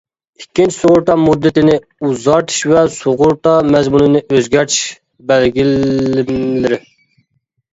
[0.43, 1.75] ئىككىنچى، سۇغۇرتا مۇددىتىنى
[2.07, 4.81] ئۇزارتىش ۋە سۇغۇرتا مەزمۇنىنى ئۆزگەرتىش
[5.33, 6.83] بەلگىلىمىلىرى.